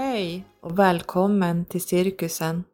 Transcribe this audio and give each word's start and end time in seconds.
Hej 0.00 0.44
och 0.60 0.78
välkommen 0.78 1.64
till 1.64 1.80
cirkusen. 1.80 2.64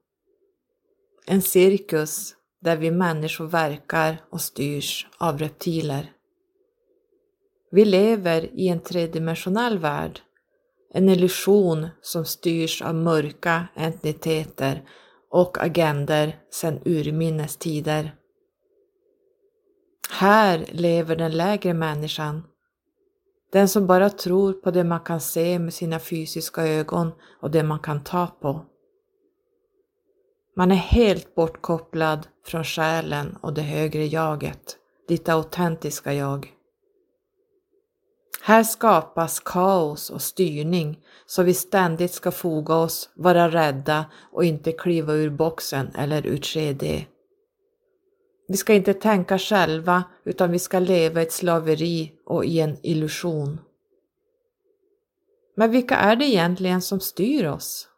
En 1.26 1.42
cirkus 1.42 2.34
där 2.60 2.76
vi 2.76 2.90
människor 2.90 3.46
verkar 3.46 4.22
och 4.30 4.40
styrs 4.40 5.06
av 5.18 5.38
reptiler. 5.38 6.12
Vi 7.70 7.84
lever 7.84 8.50
i 8.54 8.68
en 8.68 8.80
tredimensionell 8.80 9.78
värld, 9.78 10.20
en 10.94 11.08
illusion 11.08 11.88
som 12.00 12.24
styrs 12.24 12.82
av 12.82 12.94
mörka 12.94 13.68
entiteter 13.74 14.88
och 15.30 15.64
agender 15.64 16.38
sedan 16.50 16.80
urminnes 16.84 17.56
tider. 17.56 18.14
Här 20.10 20.66
lever 20.72 21.16
den 21.16 21.32
lägre 21.32 21.74
människan 21.74 22.42
den 23.52 23.68
som 23.68 23.86
bara 23.86 24.10
tror 24.10 24.52
på 24.52 24.70
det 24.70 24.84
man 24.84 25.00
kan 25.00 25.20
se 25.20 25.58
med 25.58 25.74
sina 25.74 25.98
fysiska 25.98 26.66
ögon 26.66 27.12
och 27.40 27.50
det 27.50 27.62
man 27.62 27.78
kan 27.78 28.04
ta 28.04 28.26
på. 28.26 28.64
Man 30.56 30.70
är 30.70 30.76
helt 30.76 31.34
bortkopplad 31.34 32.26
från 32.46 32.64
själen 32.64 33.36
och 33.40 33.54
det 33.54 33.62
högre 33.62 34.06
jaget, 34.06 34.76
ditt 35.08 35.28
autentiska 35.28 36.14
jag. 36.14 36.52
Här 38.42 38.62
skapas 38.62 39.40
kaos 39.40 40.10
och 40.10 40.22
styrning 40.22 40.98
så 41.26 41.42
vi 41.42 41.54
ständigt 41.54 42.12
ska 42.12 42.30
foga 42.30 42.74
oss, 42.74 43.10
vara 43.14 43.48
rädda 43.48 44.04
och 44.32 44.44
inte 44.44 44.72
kliva 44.72 45.12
ur 45.12 45.30
boxen 45.30 45.90
eller 45.94 46.26
ur 46.26 46.36
3D. 46.36 47.04
Vi 48.48 48.56
ska 48.56 48.74
inte 48.74 48.94
tänka 48.94 49.38
själva 49.38 50.04
utan 50.24 50.50
vi 50.50 50.58
ska 50.58 50.78
leva 50.78 51.20
i 51.20 51.22
ett 51.22 51.32
slaveri 51.32 52.12
och 52.24 52.44
i 52.44 52.60
en 52.60 52.76
illusion. 52.82 53.60
Men 55.56 55.70
vilka 55.70 55.96
är 55.96 56.16
det 56.16 56.24
egentligen 56.24 56.82
som 56.82 57.00
styr 57.00 57.46
oss? 57.46 57.88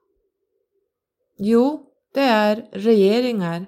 Jo, 1.38 1.86
det 2.14 2.20
är 2.20 2.68
regeringar, 2.72 3.66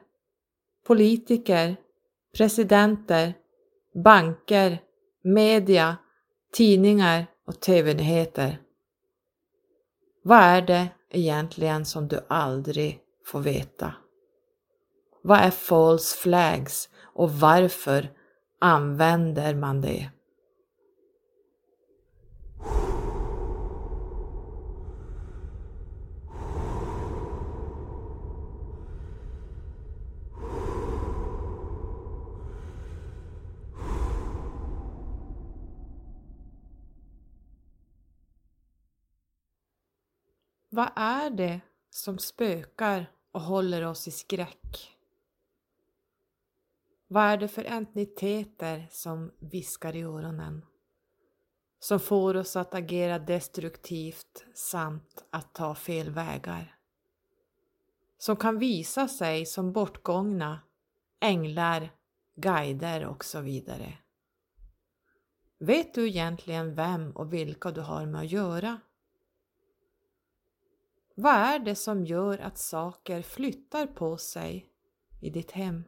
politiker, 0.87 1.77
presidenter, 2.37 3.34
banker, 4.05 4.78
media, 5.22 5.97
tidningar 6.53 7.27
och 7.47 7.61
tv-nyheter. 7.61 8.61
Vad 10.22 10.39
är 10.39 10.62
det 10.62 10.89
egentligen 11.11 11.84
som 11.84 12.09
du 12.09 12.20
aldrig 12.28 13.00
får 13.27 13.41
veta? 13.41 13.94
Vad 15.23 15.39
är 15.39 15.51
false 15.51 16.17
flags 16.17 16.89
och 17.03 17.31
varför 17.31 18.11
använder 18.61 19.55
man 19.55 19.81
det? 19.81 20.11
Vad 40.73 40.91
är 40.97 41.31
det 41.31 41.61
som 41.91 42.19
spökar 42.19 43.11
och 43.33 43.41
håller 43.41 43.87
oss 43.87 44.09
i 44.09 44.11
skräck? 44.11 45.00
Vad 47.12 47.25
är 47.25 47.36
det 47.36 47.48
för 47.48 47.64
entiteter 47.64 48.89
som 48.91 49.33
viskar 49.39 49.97
i 49.97 50.03
öronen? 50.03 50.65
Som 51.78 52.00
får 52.00 52.37
oss 52.37 52.56
att 52.56 52.75
agera 52.75 53.19
destruktivt 53.19 54.44
samt 54.54 55.25
att 55.31 55.54
ta 55.54 55.75
fel 55.75 56.10
vägar. 56.10 56.78
Som 58.19 58.37
kan 58.37 58.59
visa 58.59 59.09
sig 59.09 59.47
som 59.47 59.72
bortgångna, 59.72 60.60
änglar, 61.20 61.91
guider 62.34 63.06
och 63.06 63.25
så 63.25 63.41
vidare. 63.41 63.99
Vet 65.59 65.94
du 65.94 66.09
egentligen 66.09 66.75
vem 66.75 67.10
och 67.10 67.32
vilka 67.32 67.70
du 67.70 67.81
har 67.81 68.06
med 68.06 68.20
att 68.20 68.31
göra? 68.31 68.81
Vad 71.15 71.34
är 71.34 71.59
det 71.59 71.75
som 71.75 72.04
gör 72.04 72.38
att 72.38 72.59
saker 72.59 73.22
flyttar 73.22 73.87
på 73.87 74.16
sig 74.16 74.66
i 75.20 75.31
ditt 75.31 75.50
hem? 75.50 75.84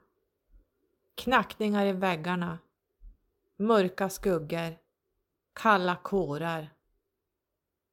Knackningar 1.14 1.86
i 1.86 1.92
väggarna, 1.92 2.58
mörka 3.56 4.08
skuggor, 4.08 4.78
kalla 5.52 5.96
kårar. 5.96 6.70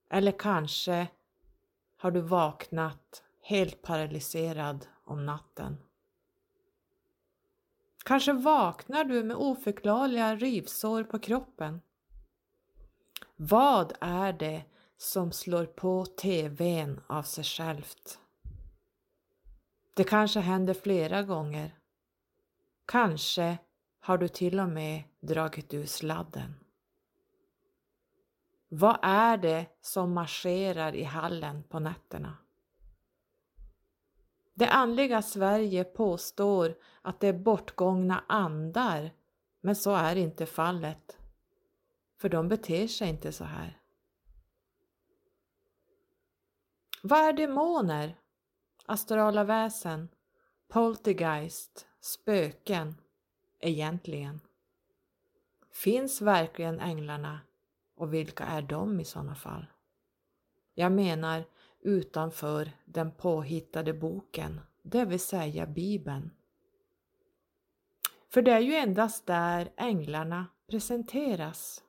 Eller 0.10 0.32
kanske 0.32 1.08
har 1.98 2.12
du 2.12 2.22
vaknat 2.22 3.24
helt 3.42 3.82
paralyserad 3.82 4.88
om 5.04 5.26
natten. 5.26 5.78
Kanske 8.06 8.34
vaknar 8.34 9.04
du 9.04 9.24
med 9.24 9.38
oförklarliga 9.38 10.36
rivsår 10.36 11.04
på 11.04 11.20
kroppen. 11.20 11.82
Vad 13.36 13.94
är 14.02 14.34
det 14.34 14.64
som 14.98 15.32
slår 15.32 15.66
på 15.66 16.06
TVn 16.06 17.02
av 17.08 17.24
sig 17.24 17.44
självt? 17.44 18.20
Det 19.94 20.04
kanske 20.04 20.40
händer 20.40 20.74
flera 20.74 21.24
gånger. 21.24 21.79
Kanske 22.90 23.58
har 24.00 24.18
du 24.18 24.28
till 24.28 24.60
och 24.60 24.70
med 24.70 25.04
dragit 25.20 25.74
ur 25.74 25.86
sladden. 25.86 26.54
Vad 28.70 28.98
är 29.02 29.38
det 29.38 29.66
som 29.82 30.14
marscherar 30.14 30.96
i 30.96 31.04
hallen 31.04 31.64
på 31.64 31.80
nätterna? 31.80 32.38
Det 34.54 34.68
andliga 34.68 35.22
Sverige 35.22 35.84
påstår 35.84 36.76
att 37.02 37.20
det 37.20 37.28
är 37.28 37.34
bortgångna 37.34 38.24
andar, 38.28 39.12
men 39.62 39.76
så 39.76 39.96
är 39.96 40.16
inte 40.16 40.46
fallet. 40.46 41.18
För 42.18 42.30
de 42.30 42.48
beter 42.48 42.88
sig 42.88 43.10
inte 43.10 43.32
så 43.32 43.44
här. 43.44 43.82
Vad 47.04 47.20
är 47.20 47.34
demoner, 47.34 48.16
astrala 48.86 49.44
väsen, 49.44 50.10
poltergeist, 50.68 51.89
spöken 52.02 52.96
egentligen? 53.60 54.40
Finns 55.72 56.22
verkligen 56.22 56.80
änglarna 56.80 57.40
och 57.96 58.14
vilka 58.14 58.44
är 58.44 58.62
de 58.62 59.00
i 59.00 59.06
sådana 59.06 59.36
fall? 59.36 59.66
Jag 60.74 60.92
menar 60.92 61.46
utanför 61.82 62.72
den 62.86 63.12
påhittade 63.12 63.94
boken, 63.94 64.62
det 64.82 65.06
vill 65.06 65.20
säga 65.20 65.66
Bibeln. 65.66 66.32
För 68.30 68.42
det 68.42 68.52
är 68.52 68.60
ju 68.60 68.74
endast 68.74 69.26
där 69.26 69.72
änglarna 69.78 70.48
presenteras. 70.68 71.84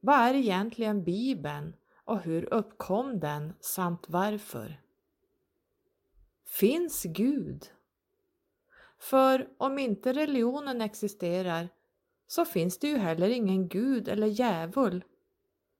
Vad 0.00 0.18
är 0.18 0.34
egentligen 0.34 1.04
Bibeln 1.04 1.76
och 2.04 2.20
hur 2.20 2.54
uppkom 2.54 3.20
den 3.20 3.54
samt 3.60 4.08
varför? 4.08 4.80
Finns 6.46 7.02
Gud? 7.02 7.70
För 9.04 9.48
om 9.58 9.78
inte 9.78 10.12
religionen 10.12 10.80
existerar 10.80 11.68
så 12.26 12.44
finns 12.44 12.78
det 12.78 12.88
ju 12.88 12.96
heller 12.96 13.28
ingen 13.28 13.68
gud 13.68 14.08
eller 14.08 14.26
djävul. 14.26 15.04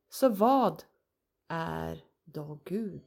Så 0.09 0.29
vad 0.29 0.83
är 1.49 2.05
då 2.25 2.59
Gud? 2.65 3.03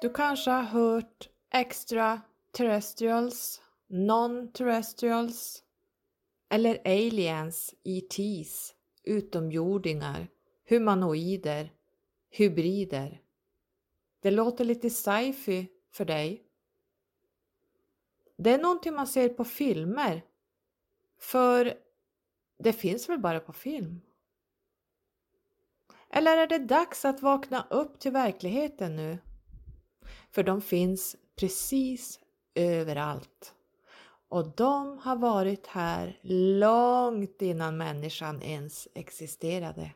Du 0.00 0.12
kanske 0.12 0.50
har 0.50 0.62
hört 0.62 1.28
extraterrestrials, 1.50 3.62
non-terrestrials 3.86 5.62
eller 6.48 6.78
aliens, 6.84 7.74
ETs, 7.84 8.74
utomjordingar, 9.02 10.28
humanoider, 10.68 11.72
hybrider. 12.30 13.22
Det 14.20 14.30
låter 14.30 14.64
lite 14.64 14.90
sci-fi 14.90 15.68
för 15.90 16.04
dig. 16.04 16.44
Det 18.36 18.50
är 18.50 18.58
någonting 18.58 18.94
man 18.94 19.06
ser 19.06 19.28
på 19.28 19.44
filmer, 19.44 20.24
för 21.18 21.74
det 22.58 22.72
finns 22.72 23.08
väl 23.08 23.18
bara 23.18 23.40
på 23.40 23.52
film? 23.52 24.00
Eller 26.10 26.36
är 26.36 26.46
det 26.46 26.58
dags 26.58 27.04
att 27.04 27.22
vakna 27.22 27.66
upp 27.70 27.98
till 27.98 28.12
verkligheten 28.12 28.96
nu? 28.96 29.18
För 30.30 30.42
de 30.42 30.62
finns 30.62 31.16
precis 31.38 32.20
överallt. 32.54 33.54
Och 34.28 34.56
de 34.56 34.98
har 34.98 35.16
varit 35.16 35.66
här 35.66 36.18
långt 36.22 37.42
innan 37.42 37.76
människan 37.76 38.42
ens 38.42 38.88
existerade. 38.94 39.90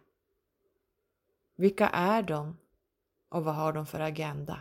Vilka 1.57 1.89
är 1.89 2.23
de 2.23 2.57
och 3.29 3.45
vad 3.45 3.55
har 3.55 3.73
de 3.73 3.87
för 3.87 4.01
agenda? 4.01 4.61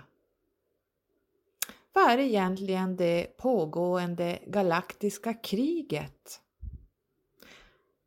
Vad 1.94 2.10
är 2.10 2.18
egentligen 2.18 2.96
det 2.96 3.38
pågående 3.38 4.40
galaktiska 4.48 5.34
kriget? 5.34 6.42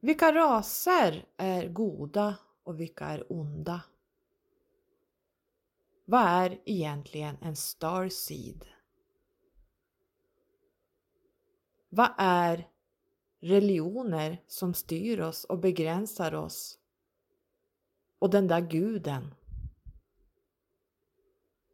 Vilka 0.00 0.32
raser 0.32 1.27
är 1.37 1.69
goda 1.69 2.35
och 2.65 2.81
vilka 2.81 3.05
är 3.05 3.32
onda? 3.32 3.82
Vad 6.05 6.21
är 6.21 6.61
egentligen 6.65 7.37
en 7.41 7.56
starseed? 7.56 8.65
Vad 11.89 12.11
är 12.19 12.69
religioner 13.41 14.43
som 14.47 14.75
styr 14.75 15.21
oss 15.21 15.45
och 15.45 15.59
begränsar 15.59 16.35
oss? 16.35 16.79
Och 18.19 18.31
den 18.31 18.49
där 18.49 18.61
guden? 18.61 19.35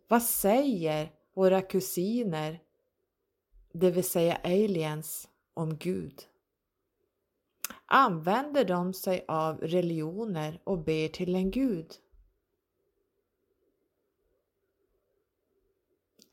Vad 0.09 0.23
säger 0.23 1.13
våra 1.35 1.63
kusiner, 1.63 2.63
det 3.73 3.91
vill 3.91 4.05
säga 4.05 4.37
aliens, 4.37 5.29
om 5.55 5.77
Gud? 5.77 6.23
Använder 7.87 8.65
de 8.65 8.95
sig 8.95 9.25
av 9.29 9.59
religioner 9.59 10.61
och 10.65 10.79
ber 10.79 11.09
till 11.09 11.35
en 11.35 11.51
gud? 11.51 11.95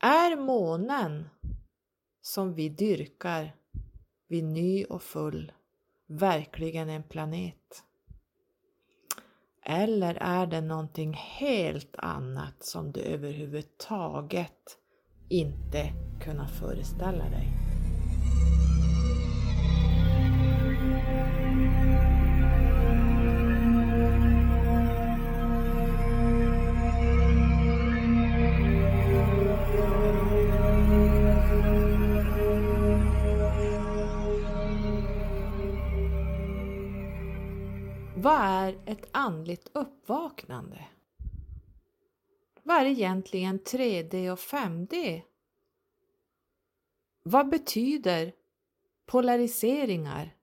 Är 0.00 0.36
månen 0.36 1.28
som 2.22 2.54
vi 2.54 2.68
dyrkar 2.68 3.54
vid 4.28 4.44
ny 4.44 4.84
och 4.84 5.02
full 5.02 5.52
verkligen 6.06 6.88
en 6.88 7.02
planet? 7.02 7.84
Eller 9.62 10.14
är 10.14 10.46
det 10.46 10.60
någonting 10.60 11.12
helt 11.12 11.96
annat 11.96 12.62
som 12.64 12.92
du 12.92 13.00
överhuvudtaget 13.00 14.78
inte 15.28 15.92
kunnat 16.20 16.50
föreställa 16.50 17.24
dig? 17.24 17.48
Vad 38.28 38.40
är 38.40 38.78
ett 38.86 39.08
andligt 39.12 39.68
uppvaknande? 39.72 40.86
Vad 42.62 42.76
är 42.76 42.84
egentligen 42.84 43.60
3D 43.60 44.30
och 44.30 44.38
5D? 44.38 45.22
Vad 47.22 47.48
betyder 47.48 48.32
polariseringar? 49.06 50.36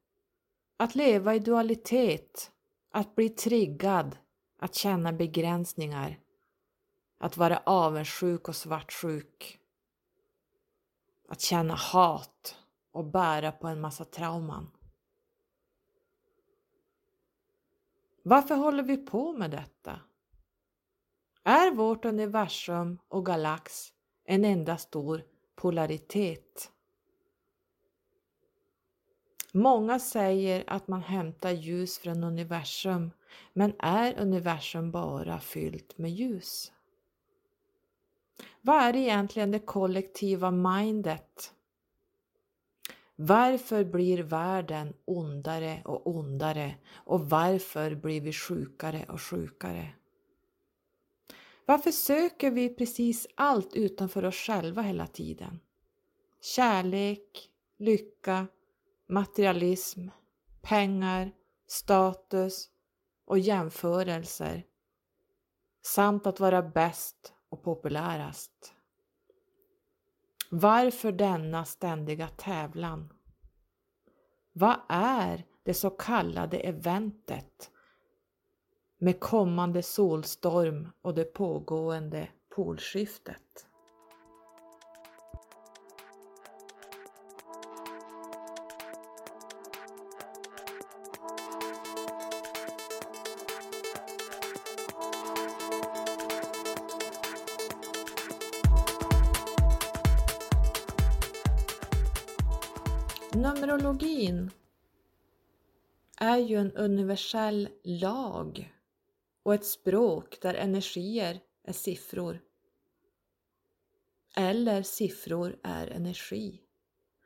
Att 0.78 0.96
leva 0.96 1.36
i 1.36 1.40
dualitet, 1.40 2.52
att 2.92 3.16
bli 3.16 3.30
triggad, 3.30 4.18
att 4.60 4.76
känna 4.76 5.14
begränsningar, 5.14 6.20
att 7.18 7.38
vara 7.38 7.62
avundsjuk 7.66 8.48
och 8.48 8.56
svartsjuk, 8.56 9.60
att 11.30 11.42
känna 11.42 11.76
hat 11.76 12.58
och 12.92 13.06
bära 13.06 13.52
på 13.52 13.68
en 13.68 13.82
massa 13.82 14.06
trauman. 14.06 14.75
Varför 18.28 18.56
håller 18.56 18.84
vi 18.84 18.98
på 18.98 19.34
med 19.34 19.52
detta? 19.52 20.00
Är 21.44 21.72
vårt 21.72 22.06
universum 22.06 23.00
och 23.08 23.26
galax 23.26 23.94
en 24.24 24.46
enda 24.46 24.78
stor 24.78 25.24
polaritet? 25.56 26.72
Många 29.52 30.00
säger 30.00 30.64
att 30.68 30.88
man 30.88 31.02
hämtar 31.02 31.52
ljus 31.52 31.98
från 32.00 32.24
universum, 32.24 33.12
men 33.54 33.74
är 33.80 34.20
universum 34.20 34.92
bara 34.92 35.40
fyllt 35.40 35.98
med 35.98 36.12
ljus? 36.12 36.72
Vad 38.62 38.82
är 38.82 38.96
egentligen 38.96 39.52
det 39.52 39.60
kollektiva 39.60 40.52
mindet 40.52 41.55
varför 43.16 43.84
blir 43.84 44.24
världen 44.24 44.94
ondare 45.06 45.82
och 45.86 46.08
ondare 46.08 46.76
och 46.94 47.30
varför 47.30 47.96
blir 47.96 48.22
vi 48.22 48.34
sjukare 48.34 49.06
och 49.10 49.22
sjukare? 49.22 49.88
Varför 51.66 51.92
söker 51.92 52.52
vi 52.52 52.70
precis 52.70 53.28
allt 53.36 53.74
utanför 53.74 54.26
oss 54.26 54.36
själva 54.36 54.82
hela 54.82 55.08
tiden? 55.08 55.60
Kärlek, 56.42 57.50
lycka, 57.78 58.48
materialism, 59.08 60.08
pengar, 60.62 61.32
status 61.68 62.70
och 63.26 63.40
jämförelser 63.40 64.64
samt 65.82 66.28
att 66.28 66.40
vara 66.40 66.62
bäst 66.62 67.34
och 67.50 67.64
populärast. 67.64 68.75
Varför 70.50 71.12
denna 71.12 71.66
ständiga 71.66 72.28
tävlan? 72.28 73.14
Vad 74.54 74.78
är 74.90 75.44
det 75.64 75.74
så 75.74 75.90
kallade 75.90 76.58
eventet 76.58 77.72
med 78.98 79.20
kommande 79.20 79.84
solstorm 79.84 80.90
och 81.02 81.14
det 81.14 81.34
pågående 81.34 82.28
polskiftet? 82.56 83.68
Astrologin 103.86 104.52
är 106.18 106.38
ju 106.38 106.58
en 106.58 106.72
universell 106.72 107.70
lag 107.84 108.74
och 109.44 109.54
ett 109.54 109.66
språk 109.66 110.38
där 110.42 110.54
energier 110.54 111.40
är 111.64 111.74
siffror. 111.74 112.42
Eller 114.36 114.84
siffror 114.84 115.60
är 115.64 115.88
energi. 115.88 116.62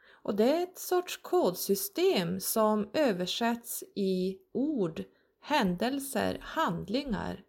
Och 0.09 0.35
det 0.35 0.51
är 0.51 0.63
ett 0.63 0.79
sorts 0.79 1.17
kodsystem 1.17 2.39
som 2.39 2.89
översätts 2.93 3.83
i 3.95 4.39
ord, 4.51 5.03
händelser, 5.41 6.39
handlingar, 6.41 7.43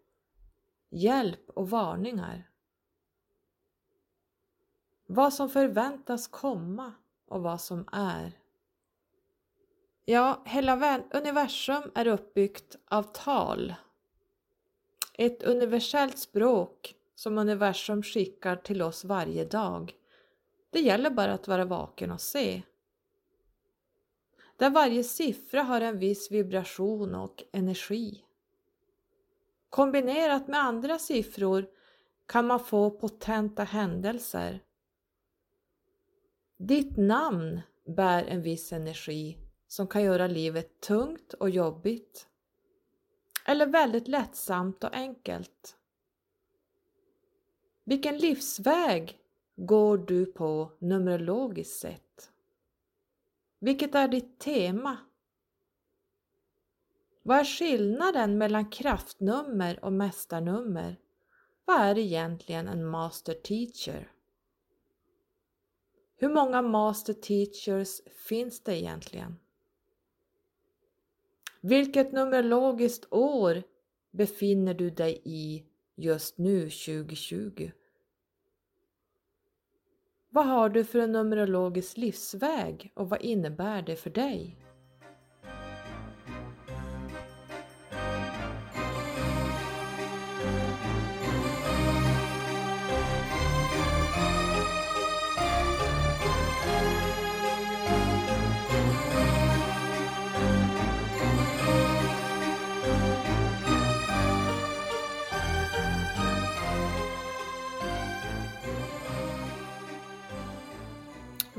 hjälp 0.91 1.51
och 1.51 1.71
varningar. 1.71 2.51
Vad 5.07 5.35
som 5.35 5.49
förväntas 5.49 6.29
komma 6.29 6.95
och 7.27 7.43
vad 7.43 7.61
som 7.61 7.89
är. 7.93 8.40
Ja, 10.11 10.43
hela 10.47 11.03
universum 11.11 11.83
är 11.95 12.07
uppbyggt 12.07 12.77
av 12.85 13.03
tal. 13.03 13.75
Ett 15.15 15.43
universellt 15.43 16.19
språk 16.19 16.95
som 17.15 17.39
universum 17.39 18.03
skickar 18.03 18.57
till 18.57 18.83
oss 18.83 19.05
varje 19.05 19.45
dag. 19.45 19.93
Det 20.71 20.81
gäller 20.81 21.11
bara 21.11 21.33
att 21.33 21.49
vara 21.49 21.65
vaken 21.65 22.11
och 22.11 22.21
se. 22.21 22.63
Där 24.57 24.71
varje 24.71 25.05
siffra 25.05 25.63
har 25.63 25.81
en 25.81 25.99
viss 25.99 26.31
vibration 26.31 27.15
och 27.15 27.45
energi. 27.53 28.25
Kombinerat 29.69 30.49
med 30.49 30.61
andra 30.61 30.99
siffror 30.99 31.67
kan 32.27 32.47
man 32.47 32.61
få 32.61 32.91
potenta 32.91 33.65
händelser. 33.65 34.61
Ditt 36.57 36.97
namn 36.97 37.61
bär 37.87 38.25
en 38.25 38.43
viss 38.43 38.73
energi 38.73 39.50
som 39.71 39.87
kan 39.87 40.03
göra 40.03 40.27
livet 40.27 40.81
tungt 40.81 41.33
och 41.33 41.51
jobbigt. 41.51 42.29
Eller 43.47 43.67
väldigt 43.67 44.09
lättsamt 44.09 44.85
och 44.85 44.95
enkelt. 44.95 45.77
Vilken 47.85 48.19
livsväg 48.19 49.19
går 49.57 49.99
du 49.99 50.27
på 50.27 50.73
numerologiskt 50.79 51.81
sett? 51.81 52.31
Vilket 53.59 53.95
är 53.95 54.09
ditt 54.09 54.39
tema? 54.39 54.97
Vad 57.23 57.39
är 57.39 57.45
skillnaden 57.45 58.39
mellan 58.39 58.71
kraftnummer 58.71 59.85
och 59.85 59.93
mästarnummer? 59.93 60.97
Vad 61.65 61.81
är 61.81 61.99
egentligen 61.99 62.69
en 62.69 62.87
master 62.87 63.35
teacher? 63.35 64.13
Hur 66.17 66.29
många 66.29 66.63
master 66.63 67.13
teachers 67.13 68.01
finns 68.29 68.61
det 68.61 68.77
egentligen? 68.77 69.37
Vilket 71.61 72.13
numerologiskt 72.13 73.13
år 73.13 73.63
befinner 74.11 74.75
du 74.75 74.91
dig 74.91 75.23
i 75.25 75.65
just 75.97 76.39
nu 76.39 76.71
2020? 76.71 77.71
Vad 80.29 80.47
har 80.47 80.69
du 80.69 80.85
för 80.85 80.99
en 80.99 81.13
numerologisk 81.13 81.97
livsväg 81.97 82.93
och 82.95 83.09
vad 83.09 83.23
innebär 83.23 83.83
det 83.83 83.97
för 83.97 84.11
dig? 84.11 84.57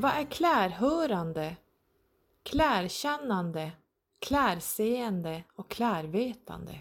Vad 0.01 0.11
är 0.11 0.25
klärhörande, 0.25 1.57
klärkännande, 2.43 3.71
klärseende 4.19 5.43
och 5.55 5.71
klärvetande? 5.71 6.79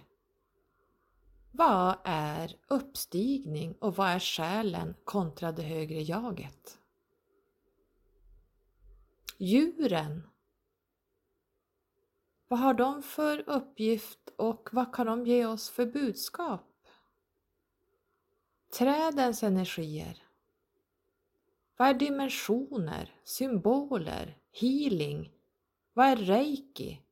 Vad 1.51 1.99
är 2.05 2.57
uppstigning 2.69 3.75
och 3.81 3.97
vad 3.97 4.09
är 4.09 4.19
själen 4.19 4.95
kontra 5.05 5.53
det 5.53 5.63
högre 5.63 6.03
jaget? 6.03 6.79
Djuren. 9.39 10.29
Vad 12.49 12.59
har 12.59 12.75
de 12.75 13.03
för 13.03 13.45
uppgift 13.47 14.29
och 14.37 14.69
vad 14.73 14.95
kan 14.95 15.07
de 15.07 15.27
ge 15.27 15.47
oss 15.47 15.71
för 15.71 15.87
budskap? 15.87 16.87
Trädens 18.79 19.43
energier. 19.43 20.30
Vad 21.81 21.89
är 21.89 21.95
dimensioner, 21.95 23.15
symboler, 23.25 24.39
healing? 24.53 25.33
Vad 25.93 26.07
är 26.07 26.17
reiki? 26.17 27.03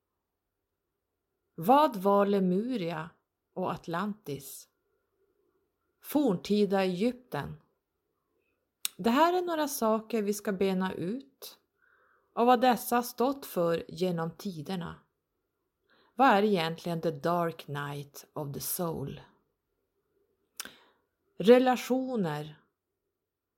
Vad 1.54 1.96
var 1.96 2.26
Lemuria 2.26 3.10
och 3.52 3.72
Atlantis? 3.72 4.68
Forntida 6.02 6.84
Egypten? 6.84 7.60
Det 8.96 9.10
här 9.10 9.32
är 9.32 9.42
några 9.42 9.68
saker 9.68 10.22
vi 10.22 10.34
ska 10.34 10.52
bena 10.52 10.94
ut 10.94 11.58
och 12.32 12.46
vad 12.46 12.60
dessa 12.60 13.02
stått 13.02 13.46
för 13.46 13.84
genom 13.88 14.30
tiderna. 14.30 14.94
Vad 16.14 16.28
är 16.28 16.42
egentligen 16.42 17.00
the 17.00 17.10
dark 17.10 17.68
night 17.68 18.26
of 18.32 18.54
the 18.54 18.60
soul? 18.60 19.20
Relationer 21.36 22.57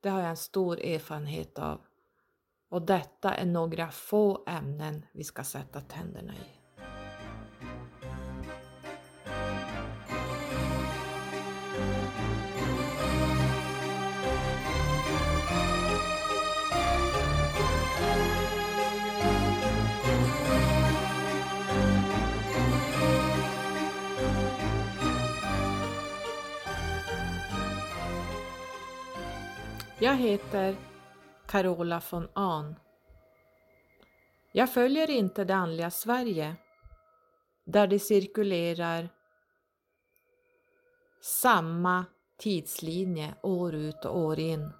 det 0.00 0.08
har 0.08 0.20
jag 0.20 0.30
en 0.30 0.36
stor 0.36 0.80
erfarenhet 0.80 1.58
av. 1.58 1.80
Och 2.68 2.82
detta 2.82 3.34
är 3.34 3.46
några 3.46 3.90
få 3.90 4.44
ämnen 4.46 5.06
vi 5.12 5.24
ska 5.24 5.44
sätta 5.44 5.80
tänderna 5.80 6.34
i. 6.34 6.59
Jag 30.02 30.16
heter 30.16 30.76
Carola 31.46 32.02
von 32.10 32.28
Ahn. 32.32 32.74
Jag 34.52 34.72
följer 34.72 35.10
inte 35.10 35.44
det 35.44 35.54
andliga 35.54 35.90
Sverige 35.90 36.56
där 37.64 37.86
det 37.86 37.98
cirkulerar 37.98 39.08
samma 41.20 42.04
tidslinje 42.38 43.34
år 43.42 43.74
ut 43.74 44.04
och 44.04 44.18
år 44.18 44.38
in. 44.38 44.72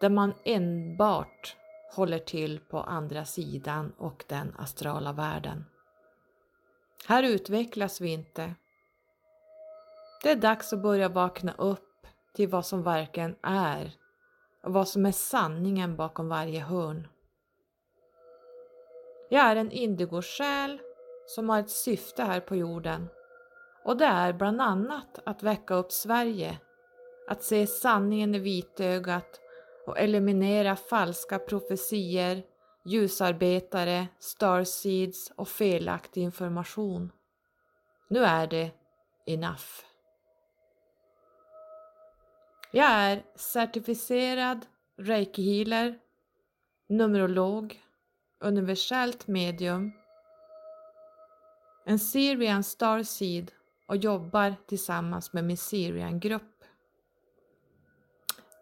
Där 0.00 0.10
man 0.10 0.34
enbart 0.44 1.56
håller 1.94 2.18
till 2.18 2.60
på 2.60 2.80
andra 2.80 3.24
sidan 3.24 3.92
och 3.98 4.24
den 4.28 4.54
astrala 4.58 5.12
världen. 5.12 5.64
Här 7.06 7.22
utvecklas 7.22 8.00
vi 8.00 8.12
inte. 8.12 8.54
Det 10.22 10.30
är 10.30 10.36
dags 10.36 10.72
att 10.72 10.82
börja 10.82 11.08
vakna 11.08 11.52
upp 11.52 11.85
till 12.36 12.48
vad 12.48 12.66
som 12.66 12.82
verkligen 12.82 13.36
är 13.42 13.92
och 14.62 14.72
vad 14.72 14.88
som 14.88 15.06
är 15.06 15.12
sanningen 15.12 15.96
bakom 15.96 16.28
varje 16.28 16.60
hörn. 16.60 17.08
Jag 19.30 19.44
är 19.44 19.56
en 19.56 19.70
indigosjäl 19.70 20.78
som 21.26 21.48
har 21.48 21.60
ett 21.60 21.70
syfte 21.70 22.22
här 22.22 22.40
på 22.40 22.56
jorden 22.56 23.08
och 23.84 23.96
det 23.96 24.04
är 24.04 24.32
bland 24.32 24.60
annat 24.60 25.18
att 25.24 25.42
väcka 25.42 25.74
upp 25.74 25.92
Sverige, 25.92 26.58
att 27.28 27.42
se 27.42 27.66
sanningen 27.66 28.34
i 28.34 28.38
vitögat 28.38 29.40
och 29.86 29.98
eliminera 29.98 30.76
falska 30.76 31.38
profetier, 31.38 32.42
ljusarbetare, 32.84 34.06
starseeds 34.18 35.32
och 35.36 35.48
felaktig 35.48 36.22
information. 36.22 37.12
Nu 38.08 38.24
är 38.24 38.46
det 38.46 38.70
enough. 39.26 39.95
Jag 42.76 42.90
är 42.90 43.22
certifierad 43.34 44.66
reiki-healer, 44.96 45.98
numerolog, 46.88 47.82
universellt 48.40 49.26
medium, 49.26 49.92
en 51.84 51.98
Syrian 51.98 52.64
Starseed 52.64 53.52
och 53.86 53.96
jobbar 53.96 54.54
tillsammans 54.66 55.32
med 55.32 55.44
min 55.44 55.56
Syrian-grupp. 55.56 56.64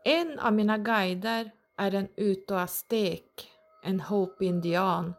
En 0.05 0.39
av 0.39 0.53
mina 0.53 0.79
guider 0.79 1.51
är 1.77 1.95
en 1.95 2.09
utoastek, 2.17 3.53
en 3.83 4.01
Hope-indian 4.01 5.15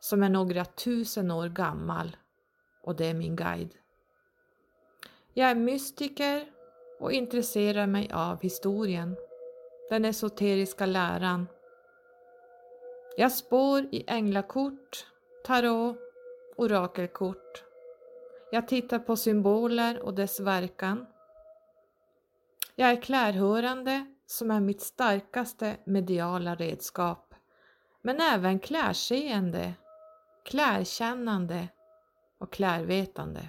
som 0.00 0.22
är 0.22 0.28
några 0.28 0.64
tusen 0.64 1.30
år 1.30 1.48
gammal 1.48 2.16
och 2.82 2.96
det 2.96 3.06
är 3.06 3.14
min 3.14 3.36
guide. 3.36 3.74
Jag 5.34 5.50
är 5.50 5.54
mystiker 5.54 6.57
och 6.98 7.12
intresserar 7.12 7.86
mig 7.86 8.10
av 8.12 8.42
historien, 8.42 9.16
den 9.90 10.04
esoteriska 10.04 10.86
läran. 10.86 11.46
Jag 13.16 13.32
spår 13.32 13.80
i 13.92 14.04
änglakort, 14.06 15.06
tarot, 15.44 15.96
orakelkort. 16.56 17.64
Jag 18.52 18.68
tittar 18.68 18.98
på 18.98 19.16
symboler 19.16 20.00
och 20.00 20.14
dess 20.14 20.40
verkan. 20.40 21.06
Jag 22.74 22.90
är 22.90 23.02
klärhörande 23.02 24.06
som 24.26 24.50
är 24.50 24.60
mitt 24.60 24.80
starkaste 24.80 25.76
mediala 25.84 26.54
redskap, 26.54 27.34
men 28.02 28.20
även 28.20 28.58
klärseende, 28.58 29.74
klärkännande 30.44 31.68
och 32.38 32.52
klärvetande. 32.52 33.48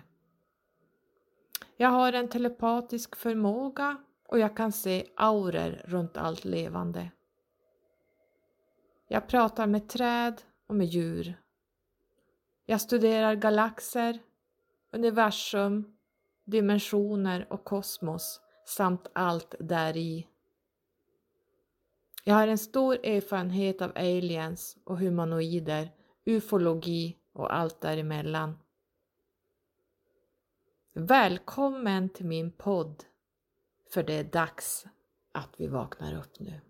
Jag 1.81 1.89
har 1.89 2.13
en 2.13 2.27
telepatisk 2.27 3.15
förmåga 3.15 3.97
och 4.27 4.39
jag 4.39 4.57
kan 4.57 4.71
se 4.71 5.05
auror 5.15 5.81
runt 5.85 6.17
allt 6.17 6.45
levande. 6.45 7.11
Jag 9.07 9.27
pratar 9.27 9.67
med 9.67 9.89
träd 9.89 10.41
och 10.67 10.75
med 10.75 10.87
djur. 10.87 11.41
Jag 12.65 12.81
studerar 12.81 13.35
galaxer, 13.35 14.19
universum, 14.91 15.97
dimensioner 16.45 17.47
och 17.49 17.63
kosmos 17.63 18.41
samt 18.65 19.07
allt 19.13 19.55
däri. 19.59 20.27
Jag 22.23 22.35
har 22.35 22.47
en 22.47 22.57
stor 22.57 23.05
erfarenhet 23.05 23.81
av 23.81 23.91
aliens 23.95 24.77
och 24.83 24.99
humanoider, 24.99 25.91
ufologi 26.25 27.17
och 27.33 27.55
allt 27.55 27.81
däremellan. 27.81 28.57
Välkommen 31.01 32.09
till 32.09 32.25
min 32.25 32.51
podd, 32.51 33.03
för 33.93 34.03
det 34.03 34.13
är 34.13 34.23
dags 34.23 34.85
att 35.31 35.49
vi 35.57 35.67
vaknar 35.67 36.17
upp 36.17 36.39
nu. 36.39 36.61